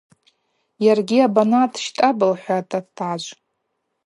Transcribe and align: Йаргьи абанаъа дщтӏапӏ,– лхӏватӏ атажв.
Йаргьи 0.85 1.25
абанаъа 1.27 1.71
дщтӏапӏ,– 1.73 2.23
лхӏватӏ 2.31 2.73
атажв. 2.79 3.31